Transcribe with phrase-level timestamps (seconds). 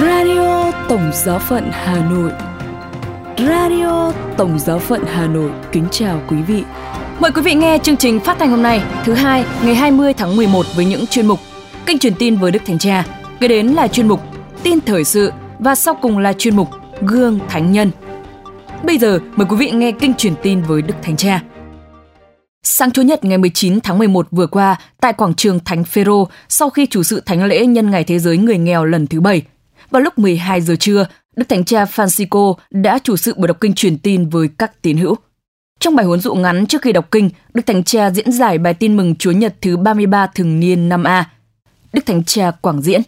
[0.00, 2.32] Radio Tổng Giáo phận Hà Nội
[3.38, 6.64] Radio Tổng Giáo phận Hà Nội kính chào quý vị.
[7.20, 10.36] Mời quý vị nghe chương trình phát thanh hôm nay, thứ hai, ngày 20 tháng
[10.36, 11.38] 11 với những chuyên mục
[11.86, 13.06] Kênh truyền tin với Đức Thánh Cha,
[13.40, 14.20] kế đến là chuyên mục
[14.62, 16.68] Tin thời sự và sau cùng là chuyên mục
[17.00, 17.90] Gương Thánh Nhân.
[18.82, 21.42] Bây giờ mời quý vị nghe kênh truyền tin với Đức Thánh Cha.
[22.62, 26.70] Sáng Chủ nhật ngày 19 tháng 11 vừa qua, tại quảng trường Thánh Phêrô, sau
[26.70, 29.42] khi chủ sự thánh lễ nhân ngày thế giới người nghèo lần thứ bảy,
[29.90, 31.06] vào lúc 12 giờ trưa,
[31.36, 34.96] Đức Thánh Cha Francisco đã chủ sự buổi đọc kinh truyền tin với các tín
[34.96, 35.14] hữu.
[35.80, 38.74] Trong bài huấn dụ ngắn trước khi đọc kinh, Đức Thánh Cha diễn giải bài
[38.74, 41.30] tin mừng Chúa Nhật thứ 33 thường niên năm A.
[41.92, 43.02] Đức Thánh Cha quảng diễn.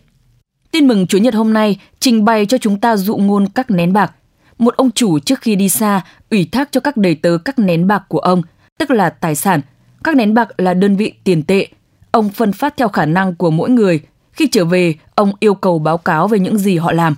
[0.71, 3.93] Tin mừng Chúa Nhật hôm nay trình bày cho chúng ta dụ ngôn các nén
[3.93, 4.13] bạc.
[4.59, 7.87] Một ông chủ trước khi đi xa ủy thác cho các đầy tớ các nén
[7.87, 8.43] bạc của ông,
[8.79, 9.61] tức là tài sản.
[10.05, 11.67] Các nén bạc là đơn vị tiền tệ.
[12.11, 14.01] Ông phân phát theo khả năng của mỗi người.
[14.33, 17.17] Khi trở về, ông yêu cầu báo cáo về những gì họ làm.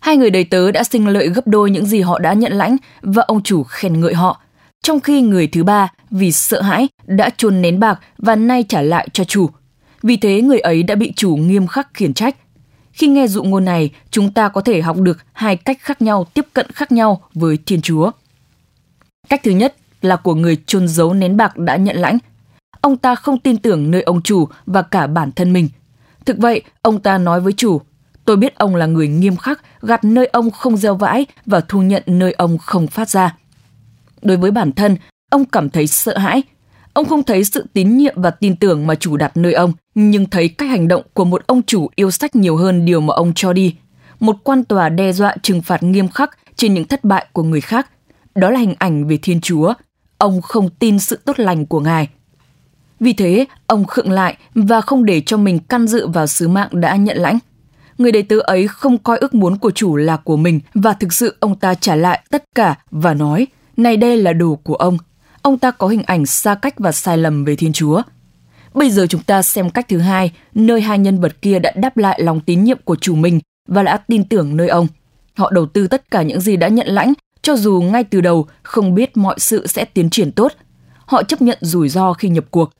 [0.00, 2.76] Hai người đầy tớ đã sinh lợi gấp đôi những gì họ đã nhận lãnh
[3.02, 4.40] và ông chủ khen ngợi họ.
[4.82, 8.82] Trong khi người thứ ba vì sợ hãi đã chôn nén bạc và nay trả
[8.82, 9.50] lại cho chủ.
[10.02, 12.36] Vì thế người ấy đã bị chủ nghiêm khắc khiển trách.
[12.92, 16.24] Khi nghe dụ ngôn này, chúng ta có thể học được hai cách khác nhau
[16.24, 18.10] tiếp cận khác nhau với Thiên Chúa.
[19.28, 22.18] Cách thứ nhất là của người chôn giấu nén bạc đã nhận lãnh.
[22.80, 25.68] Ông ta không tin tưởng nơi ông chủ và cả bản thân mình.
[26.28, 27.80] Thực vậy, ông ta nói với chủ,
[28.24, 31.82] Tôi biết ông là người nghiêm khắc, gặt nơi ông không gieo vãi và thu
[31.82, 33.36] nhận nơi ông không phát ra.
[34.22, 34.96] Đối với bản thân,
[35.30, 36.42] ông cảm thấy sợ hãi.
[36.92, 40.26] Ông không thấy sự tín nhiệm và tin tưởng mà chủ đặt nơi ông, nhưng
[40.26, 43.32] thấy cách hành động của một ông chủ yêu sách nhiều hơn điều mà ông
[43.34, 43.74] cho đi.
[44.20, 47.60] Một quan tòa đe dọa trừng phạt nghiêm khắc trên những thất bại của người
[47.60, 47.90] khác.
[48.34, 49.74] Đó là hình ảnh về Thiên Chúa.
[50.18, 52.08] Ông không tin sự tốt lành của Ngài.
[53.00, 56.68] Vì thế, ông khựng lại và không để cho mình căn dự vào sứ mạng
[56.72, 57.38] đã nhận lãnh
[57.98, 61.12] người đầy tớ ấy không coi ước muốn của chủ là của mình và thực
[61.12, 64.98] sự ông ta trả lại tất cả và nói, này đây là đồ của ông.
[65.42, 68.02] Ông ta có hình ảnh xa cách và sai lầm về Thiên Chúa.
[68.74, 71.96] Bây giờ chúng ta xem cách thứ hai, nơi hai nhân vật kia đã đáp
[71.96, 74.86] lại lòng tín nhiệm của chủ mình và đã tin tưởng nơi ông.
[75.36, 78.46] Họ đầu tư tất cả những gì đã nhận lãnh, cho dù ngay từ đầu
[78.62, 80.52] không biết mọi sự sẽ tiến triển tốt.
[81.06, 82.70] Họ chấp nhận rủi ro khi nhập cuộc.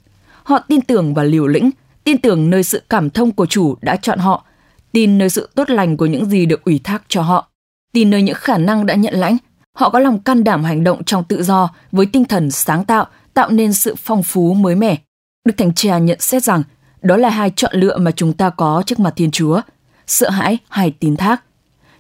[0.49, 1.71] Họ tin tưởng và liều lĩnh,
[2.05, 4.45] tin tưởng nơi sự cảm thông của chủ đã chọn họ
[4.93, 7.51] tin nơi sự tốt lành của những gì được ủy thác cho họ,
[7.93, 9.37] tin nơi những khả năng đã nhận lãnh.
[9.73, 13.07] Họ có lòng can đảm hành động trong tự do với tinh thần sáng tạo,
[13.35, 14.97] tạo nên sự phong phú mới mẻ.
[15.45, 16.63] Đức Thánh Cha nhận xét rằng
[17.03, 19.61] đó là hai chọn lựa mà chúng ta có trước mặt Thiên Chúa,
[20.07, 21.43] sợ hãi hay tín thác.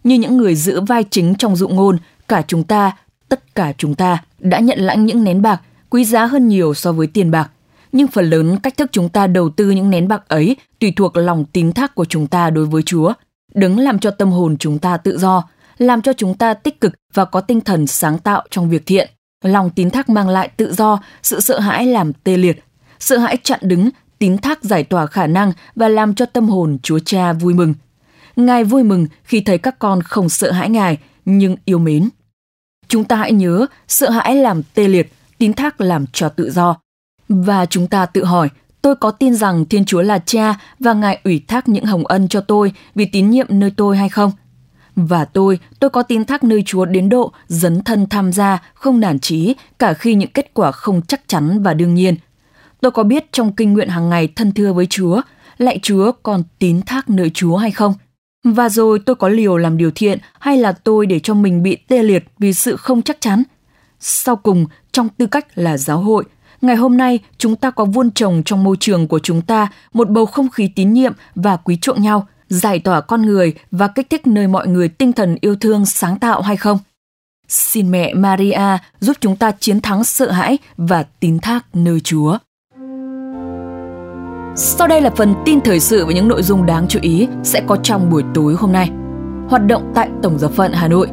[0.04, 1.98] Như những người giữ vai chính trong dụ ngôn,
[2.28, 2.96] cả chúng ta,
[3.28, 5.60] tất cả chúng ta đã nhận lãnh những nén bạc
[5.90, 7.50] quý giá hơn nhiều so với tiền bạc
[7.92, 11.16] nhưng phần lớn cách thức chúng ta đầu tư những nén bạc ấy tùy thuộc
[11.16, 13.12] lòng tín thác của chúng ta đối với Chúa.
[13.54, 16.92] đứng làm cho tâm hồn chúng ta tự do, làm cho chúng ta tích cực
[17.14, 19.10] và có tinh thần sáng tạo trong việc thiện.
[19.44, 22.64] Lòng tín thác mang lại tự do, sự sợ hãi làm tê liệt.
[23.00, 26.78] Sợ hãi chặn đứng, tín thác giải tỏa khả năng và làm cho tâm hồn
[26.82, 27.74] Chúa Cha vui mừng.
[28.36, 32.08] Ngài vui mừng khi thấy các con không sợ hãi Ngài, nhưng yêu mến.
[32.88, 36.76] Chúng ta hãy nhớ, sợ hãi làm tê liệt, tín thác làm cho tự do.
[37.28, 38.48] Và chúng ta tự hỏi,
[38.82, 42.28] tôi có tin rằng Thiên Chúa là cha và Ngài ủy thác những hồng ân
[42.28, 44.32] cho tôi vì tín nhiệm nơi tôi hay không?
[44.96, 49.00] Và tôi, tôi có tin thác nơi Chúa đến độ dấn thân tham gia, không
[49.00, 52.16] nản chí, cả khi những kết quả không chắc chắn và đương nhiên.
[52.80, 55.20] Tôi có biết trong kinh nguyện hàng ngày thân thưa với Chúa,
[55.58, 57.94] lại Chúa còn tín thác nơi Chúa hay không?
[58.44, 61.76] Và rồi tôi có liều làm điều thiện hay là tôi để cho mình bị
[61.76, 63.42] tê liệt vì sự không chắc chắn?
[64.00, 66.24] Sau cùng, trong tư cách là giáo hội,
[66.60, 70.10] Ngày hôm nay, chúng ta có vuôn trồng trong môi trường của chúng ta một
[70.10, 74.10] bầu không khí tín nhiệm và quý chuộng nhau, giải tỏa con người và kích
[74.10, 76.78] thích nơi mọi người tinh thần yêu thương sáng tạo hay không?
[77.48, 82.38] Xin mẹ Maria giúp chúng ta chiến thắng sợ hãi và tín thác nơi Chúa.
[84.56, 87.62] Sau đây là phần tin thời sự với những nội dung đáng chú ý sẽ
[87.66, 88.90] có trong buổi tối hôm nay.
[89.48, 91.08] Hoạt động tại Tổng giáo phận Hà Nội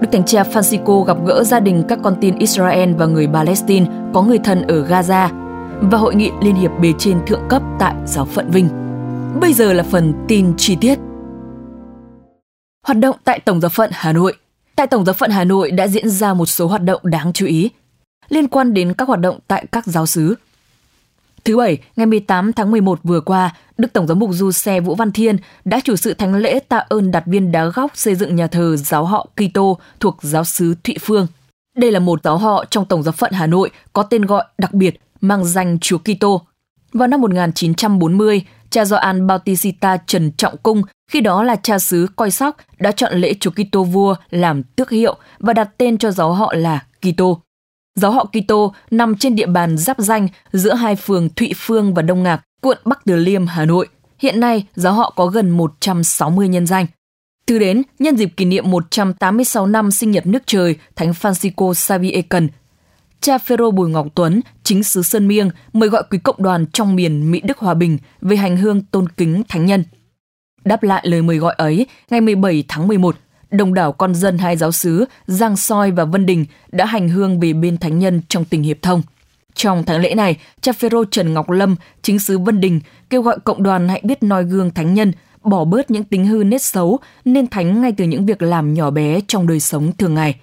[0.00, 3.86] Đức Thánh Cha Francisco gặp gỡ gia đình các con tin Israel và người Palestine
[4.14, 5.28] có người thân ở Gaza
[5.80, 8.68] và hội nghị Liên hiệp bề trên thượng cấp tại giáo phận Vinh.
[9.40, 10.98] Bây giờ là phần tin chi tiết.
[12.86, 14.34] Hoạt động tại Tổng giáo phận Hà Nội
[14.76, 17.46] Tại Tổng giáo phận Hà Nội đã diễn ra một số hoạt động đáng chú
[17.46, 17.70] ý
[18.28, 20.34] liên quan đến các hoạt động tại các giáo sứ.
[21.44, 24.94] Thứ Bảy, ngày 18 tháng 11 vừa qua, Đức Tổng giám mục Du Xe Vũ
[24.94, 28.36] Văn Thiên đã chủ sự thánh lễ tạ ơn đặt viên đá góc xây dựng
[28.36, 31.26] nhà thờ giáo họ Kitô thuộc giáo xứ Thụy Phương.
[31.76, 34.74] Đây là một giáo họ trong Tổng giáo phận Hà Nội có tên gọi đặc
[34.74, 36.42] biệt mang danh Chúa Kitô.
[36.92, 42.30] Vào năm 1940, cha Gioan Bautista Trần Trọng Cung, khi đó là cha xứ Coi
[42.30, 46.32] Sóc, đã chọn lễ Chúa Kitô vua làm tước hiệu và đặt tên cho giáo
[46.32, 47.40] họ là Kitô.
[48.00, 52.02] Giáo họ Kitô nằm trên địa bàn giáp danh giữa hai phường Thụy Phương và
[52.02, 53.88] Đông Ngạc, quận Bắc Từ Liêm, Hà Nội.
[54.18, 56.86] Hiện nay, giáo họ có gần 160 nhân danh.
[57.46, 62.24] Thứ đến, nhân dịp kỷ niệm 186 năm sinh nhật nước trời Thánh Francisco Xavier
[62.28, 62.48] Cần,
[63.20, 66.96] cha Phêrô Bùi Ngọc Tuấn, chính xứ Sơn Miêng, mời gọi quý cộng đoàn trong
[66.96, 69.84] miền Mỹ Đức Hòa Bình về hành hương tôn kính thánh nhân.
[70.64, 73.16] Đáp lại lời mời gọi ấy, ngày 17 tháng 11,
[73.50, 77.40] đông đảo con dân hai giáo sứ Giang Soi và Vân Đình đã hành hương
[77.40, 79.02] về bên thánh nhân trong tình hiệp thông.
[79.54, 82.80] Trong tháng lễ này, cha Phêrô Trần Ngọc Lâm, chính sứ Vân Đình,
[83.10, 85.12] kêu gọi cộng đoàn hãy biết noi gương thánh nhân,
[85.42, 88.90] bỏ bớt những tính hư nết xấu, nên thánh ngay từ những việc làm nhỏ
[88.90, 90.34] bé trong đời sống thường ngày.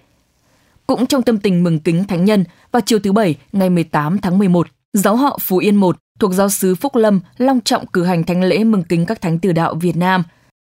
[0.87, 4.39] Cũng trong tâm tình mừng kính thánh nhân, vào chiều thứ Bảy, ngày 18 tháng
[4.39, 8.23] 11, giáo họ Phú Yên 1 thuộc giáo sứ Phúc Lâm long trọng cử hành
[8.23, 10.23] thánh lễ mừng kính các thánh tử đạo Việt Nam.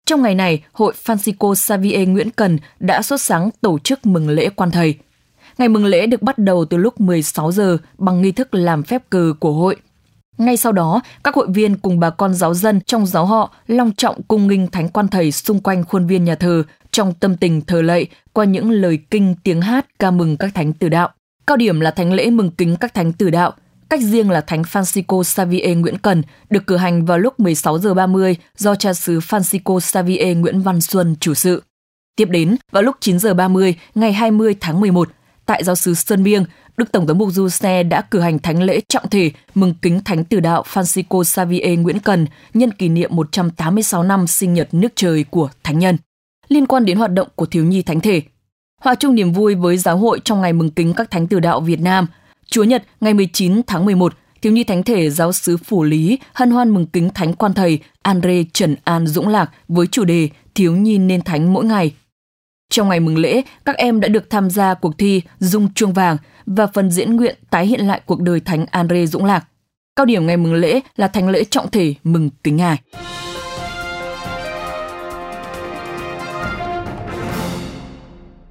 [0.06, 4.48] Trong ngày này, Hội Francisco Xavier Nguyễn Cần đã xuất sáng tổ chức mừng lễ
[4.48, 4.94] quan thầy.
[5.58, 9.02] Ngày mừng lễ được bắt đầu từ lúc 16 giờ bằng nghi thức làm phép
[9.10, 9.76] cờ của hội.
[10.38, 13.92] Ngay sau đó, các hội viên cùng bà con giáo dân trong giáo họ long
[13.96, 17.60] trọng cung nghinh thánh quan thầy xung quanh khuôn viên nhà thờ trong tâm tình
[17.60, 21.08] thờ lạy qua những lời kinh tiếng hát ca mừng các thánh tử đạo.
[21.46, 23.52] Cao điểm là thánh lễ mừng kính các thánh tử đạo,
[23.90, 27.94] cách riêng là Thánh Francisco Xavier Nguyễn Cần được cử hành vào lúc 16 giờ
[27.94, 31.62] 30 do cha xứ Francisco Xavier Nguyễn Văn Xuân chủ sự.
[32.16, 35.08] Tiếp đến, vào lúc 9 giờ 30 ngày 20 tháng 11,
[35.46, 36.44] tại giáo sứ Sơn Biêng,
[36.76, 40.00] Đức Tổng giám mục Du Xe đã cử hành thánh lễ trọng thể mừng kính
[40.04, 44.92] Thánh Tử Đạo Francisco Xavier Nguyễn Cần nhân kỷ niệm 186 năm sinh nhật nước
[44.94, 45.96] trời của Thánh Nhân.
[46.48, 48.22] Liên quan đến hoạt động của thiếu nhi thánh thể,
[48.80, 51.60] hòa chung niềm vui với giáo hội trong ngày mừng kính các Thánh Tử Đạo
[51.60, 52.06] Việt Nam,
[52.50, 56.50] Chúa Nhật ngày 19 tháng 11, thiếu nhi thánh thể giáo sứ Phủ Lý hân
[56.50, 60.76] hoan mừng kính Thánh Quan Thầy Andre Trần An Dũng Lạc với chủ đề Thiếu
[60.76, 61.92] nhi nên thánh mỗi ngày
[62.70, 66.16] trong ngày mừng lễ, các em đã được tham gia cuộc thi Dung Chuông Vàng
[66.46, 69.44] và phần diễn nguyện tái hiện lại cuộc đời Thánh Andre Dũng Lạc.
[69.96, 72.78] Cao điểm ngày mừng lễ là thánh lễ trọng thể mừng kính ngài.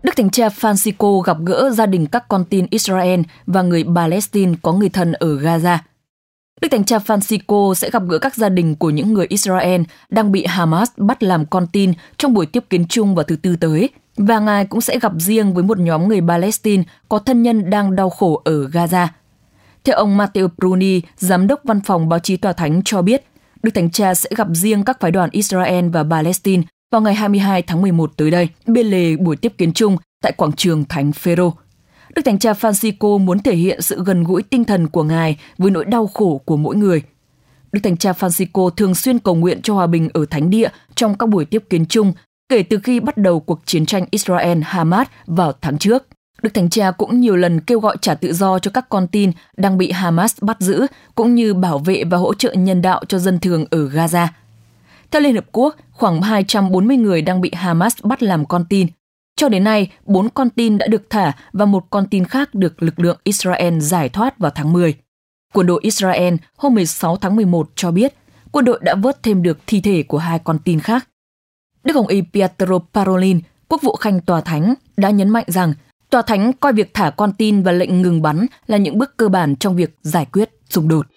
[0.03, 4.53] Đức Thánh Cha Francisco gặp gỡ gia đình các con tin Israel và người Palestine
[4.61, 5.77] có người thân ở Gaza.
[6.61, 10.31] Đức Thánh Cha Francisco sẽ gặp gỡ các gia đình của những người Israel đang
[10.31, 13.89] bị Hamas bắt làm con tin trong buổi tiếp kiến chung vào thứ Tư tới
[14.17, 17.95] và Ngài cũng sẽ gặp riêng với một nhóm người Palestine có thân nhân đang
[17.95, 19.07] đau khổ ở Gaza.
[19.83, 23.23] Theo ông Matteo Bruni, giám đốc văn phòng báo chí tòa thánh cho biết,
[23.63, 27.61] Đức Thánh Cha sẽ gặp riêng các phái đoàn Israel và Palestine vào ngày 22
[27.61, 31.53] tháng 11 tới đây, bên lề buổi tiếp kiến chung tại quảng trường Thánh Phêrô.
[32.15, 35.71] Đức Thánh Cha Francisco muốn thể hiện sự gần gũi tinh thần của Ngài với
[35.71, 37.01] nỗi đau khổ của mỗi người.
[37.71, 41.17] Đức Thánh Cha Francisco thường xuyên cầu nguyện cho hòa bình ở Thánh địa trong
[41.17, 42.13] các buổi tiếp kiến chung
[42.49, 46.07] kể từ khi bắt đầu cuộc chiến tranh Israel-Hamas vào tháng trước.
[46.41, 49.31] Đức Thánh Cha cũng nhiều lần kêu gọi trả tự do cho các con tin
[49.57, 53.19] đang bị Hamas bắt giữ, cũng như bảo vệ và hỗ trợ nhân đạo cho
[53.19, 54.27] dân thường ở Gaza.
[55.11, 58.87] Theo Liên Hợp Quốc, khoảng 240 người đang bị Hamas bắt làm con tin.
[59.35, 62.83] Cho đến nay, 4 con tin đã được thả và một con tin khác được
[62.83, 64.95] lực lượng Israel giải thoát vào tháng 10.
[65.53, 68.13] Quân đội Israel hôm 16 tháng 11 cho biết
[68.51, 71.07] quân đội đã vớt thêm được thi thể của hai con tin khác
[71.83, 75.73] Đức Hồng Y Pietro Parolin, quốc vụ khanh tòa thánh, đã nhấn mạnh rằng
[76.09, 79.29] tòa thánh coi việc thả con tin và lệnh ngừng bắn là những bước cơ
[79.29, 81.07] bản trong việc giải quyết xung đột.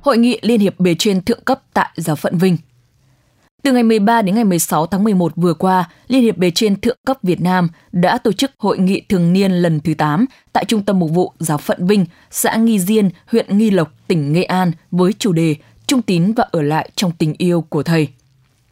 [0.00, 2.56] Hội nghị Liên hiệp bề trên thượng cấp tại Giáo phận Vinh
[3.62, 6.96] từ ngày 13 đến ngày 16 tháng 11 vừa qua, Liên hiệp bề trên thượng
[7.06, 10.82] cấp Việt Nam đã tổ chức hội nghị thường niên lần thứ 8 tại Trung
[10.82, 14.72] tâm Mục vụ Giáo phận Vinh, xã Nghi Diên, huyện Nghi Lộc, tỉnh Nghệ An
[14.90, 18.08] với chủ đề Trung tín và ở lại trong tình yêu của thầy.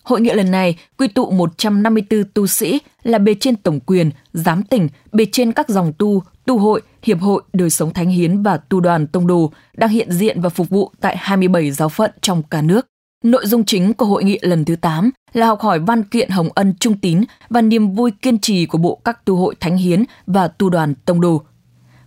[0.08, 4.62] Hội nghị lần này quy tụ 154 tu sĩ là bề trên tổng quyền, giám
[4.62, 8.56] tỉnh, bề trên các dòng tu, tu hội, hiệp hội, đời sống thánh hiến và
[8.56, 12.42] tu đoàn tông đồ đang hiện diện và phục vụ tại 27 giáo phận trong
[12.42, 12.86] cả nước.
[13.24, 16.48] Nội dung chính của hội nghị lần thứ 8 là học hỏi văn kiện hồng
[16.54, 20.04] ân trung tín và niềm vui kiên trì của bộ các tu hội thánh hiến
[20.26, 21.42] và tu đoàn tông đồ.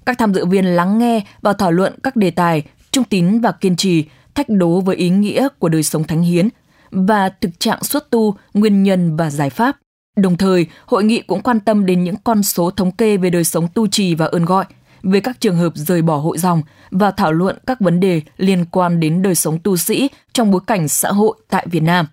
[0.06, 3.52] Các tham dự viên lắng nghe và thảo luận các đề tài trung tín và
[3.52, 4.06] kiên trì,
[4.36, 6.50] thách đố với ý nghĩa của đời sống thánh hiến
[6.92, 9.78] và thực trạng xuất tu, nguyên nhân và giải pháp.
[10.18, 13.44] Đồng thời, hội nghị cũng quan tâm đến những con số thống kê về đời
[13.44, 14.66] sống tu trì và ơn gọi–
[15.04, 18.66] về các trường hợp rời bỏ hội dòng và thảo luận các vấn đề liên
[18.66, 22.08] quan đến đời sống tu sĩ trong bối cảnh xã hội tại Việt Nam.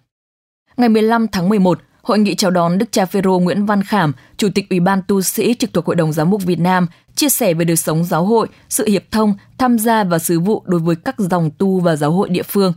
[0.77, 4.49] Ngày 15 tháng 11, Hội nghị chào đón Đức cha Phêrô Nguyễn Văn Khảm, Chủ
[4.55, 7.55] tịch Ủy ban tu sĩ trực thuộc Hội đồng Giám mục Việt Nam, chia sẻ
[7.55, 10.97] về đời sống giáo hội, sự hiệp thông, tham gia và sứ vụ đối với
[10.97, 12.73] các dòng tu và giáo hội địa phương.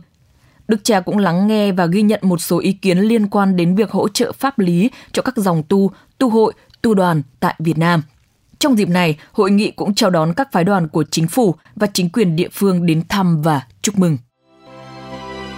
[0.68, 3.74] Đức cha cũng lắng nghe và ghi nhận một số ý kiến liên quan đến
[3.74, 6.52] việc hỗ trợ pháp lý cho các dòng tu, tu hội,
[6.82, 8.02] tu đoàn tại Việt Nam.
[8.58, 11.86] Trong dịp này, hội nghị cũng chào đón các phái đoàn của chính phủ và
[11.86, 14.18] chính quyền địa phương đến thăm và chúc mừng.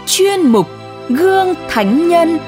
[0.07, 0.67] Chuyên mục
[1.09, 2.39] Gương Thánh Nhân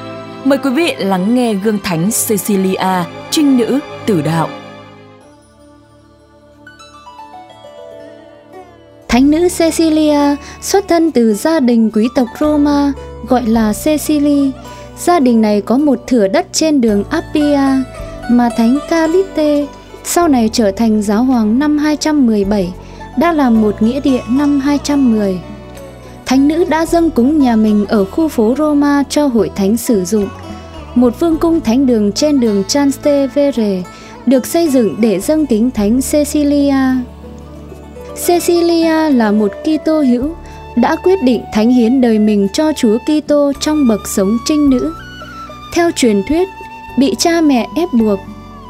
[0.46, 4.48] Mời quý vị lắng nghe gương thánh Cecilia, trinh nữ tử đạo.
[9.16, 12.92] Thánh nữ Cecilia xuất thân từ gia đình quý tộc Roma
[13.28, 14.50] gọi là Cecily.
[14.98, 17.60] Gia đình này có một thửa đất trên đường Appia
[18.30, 19.66] mà Thánh Calite
[20.04, 22.72] sau này trở thành giáo hoàng năm 217,
[23.18, 25.40] đã làm một nghĩa địa năm 210.
[26.26, 30.04] Thánh nữ đã dâng cúng nhà mình ở khu phố Roma cho hội thánh sử
[30.04, 30.28] dụng.
[30.94, 33.82] Một vương cung thánh đường trên đường Trastevere
[34.26, 36.74] được xây dựng để dâng kính thánh Cecilia.
[38.24, 40.34] Cecilia là một Kitô hữu
[40.76, 44.94] đã quyết định thánh hiến đời mình cho Chúa Kitô trong bậc sống trinh nữ.
[45.74, 46.48] Theo truyền thuyết,
[46.98, 48.18] bị cha mẹ ép buộc,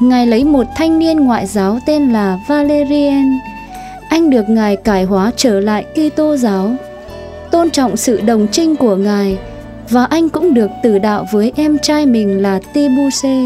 [0.01, 3.39] Ngài lấy một thanh niên ngoại giáo tên là Valerian.
[4.09, 6.75] Anh được Ngài cải hóa trở lại Kitô giáo
[7.51, 9.37] tôn trọng sự đồng trinh của Ngài
[9.89, 13.43] và anh cũng được tử đạo với em trai mình là Tibuse.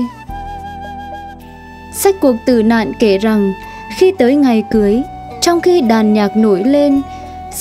[1.93, 3.53] Sách cuộc tử nạn kể rằng
[3.97, 5.01] khi tới ngày cưới,
[5.41, 7.01] trong khi đàn nhạc nổi lên,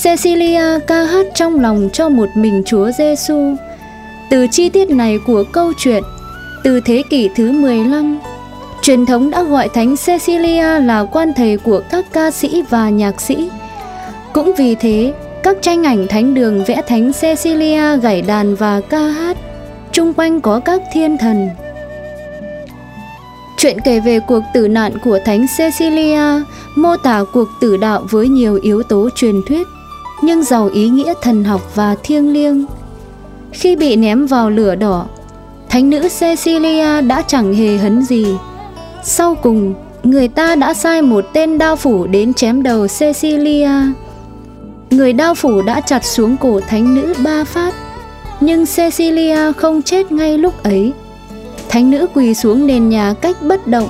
[0.03, 3.55] Cecilia ca hát trong lòng cho một mình Chúa Giêsu.
[4.29, 6.03] Từ chi tiết này của câu chuyện,
[6.63, 8.19] từ thế kỷ thứ 15,
[8.81, 13.21] truyền thống đã gọi Thánh Cecilia là quan thầy của các ca sĩ và nhạc
[13.21, 13.49] sĩ.
[14.33, 18.99] Cũng vì thế, các tranh ảnh thánh đường vẽ thánh Cecilia gảy đàn và ca
[18.99, 19.37] hát,
[19.91, 21.49] chung quanh có các thiên thần.
[23.61, 26.43] Chuyện kể về cuộc tử nạn của thánh Cecilia
[26.75, 29.67] mô tả cuộc tử đạo với nhiều yếu tố truyền thuyết,
[30.21, 32.65] nhưng giàu ý nghĩa thần học và thiêng liêng.
[33.51, 35.05] Khi bị ném vào lửa đỏ,
[35.69, 38.25] thánh nữ Cecilia đã chẳng hề hấn gì.
[39.03, 43.69] Sau cùng, người ta đã sai một tên đao phủ đến chém đầu Cecilia
[44.91, 47.73] người đao phủ đã chặt xuống cổ thánh nữ ba phát
[48.39, 50.93] nhưng cecilia không chết ngay lúc ấy
[51.71, 53.89] thánh nữ quỳ xuống nền nhà cách bất động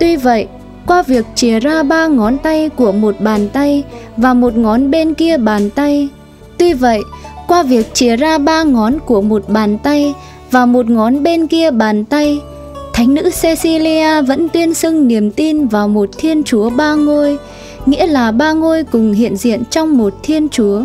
[0.00, 0.46] tuy vậy
[0.86, 3.84] qua việc chìa ra ba ngón tay của một bàn tay
[4.16, 6.08] và một ngón bên kia bàn tay
[6.58, 7.00] tuy vậy
[7.48, 10.14] qua việc chìa ra ba ngón của một bàn tay
[10.50, 12.40] và một ngón bên kia bàn tay
[12.94, 17.38] thánh nữ cecilia vẫn tuyên xưng niềm tin vào một thiên chúa ba ngôi
[17.86, 20.82] nghĩa là ba ngôi cùng hiện diện trong một thiên chúa.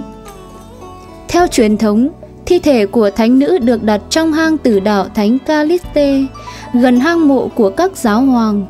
[1.28, 2.10] Theo truyền thống,
[2.48, 6.26] thi thể của thánh nữ được đặt trong hang tử đạo Thánh Caliste,
[6.74, 8.66] gần hang mộ của các giáo hoàng,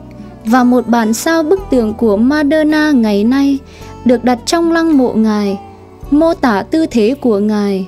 [0.45, 3.57] và một bản sao bức tượng của Madonna ngày nay
[4.05, 5.59] được đặt trong lăng mộ ngài,
[6.11, 7.87] mô tả tư thế của ngài.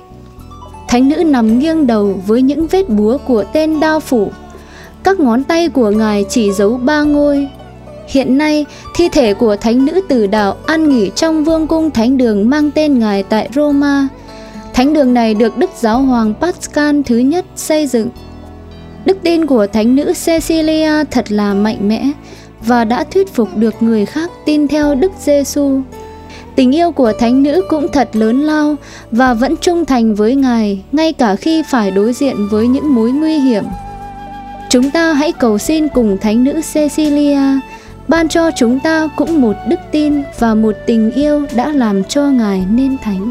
[0.88, 4.30] Thánh nữ nằm nghiêng đầu với những vết búa của tên đao phủ.
[5.02, 7.48] Các ngón tay của ngài chỉ giấu ba ngôi,
[8.08, 12.16] Hiện nay, thi thể của thánh nữ tử đạo an nghỉ trong vương cung thánh
[12.16, 14.08] đường mang tên ngài tại Roma.
[14.80, 18.08] Thánh đường này được Đức Giáo hoàng Pascal thứ nhất xây dựng.
[19.04, 22.10] Đức tin của thánh nữ Cecilia thật là mạnh mẽ
[22.66, 25.80] và đã thuyết phục được người khác tin theo Đức Giêsu.
[26.56, 28.76] Tình yêu của thánh nữ cũng thật lớn lao
[29.10, 33.10] và vẫn trung thành với Ngài, ngay cả khi phải đối diện với những mối
[33.12, 33.64] nguy hiểm.
[34.70, 37.60] Chúng ta hãy cầu xin cùng thánh nữ Cecilia,
[38.08, 42.22] ban cho chúng ta cũng một đức tin và một tình yêu đã làm cho
[42.22, 43.30] Ngài nên thánh.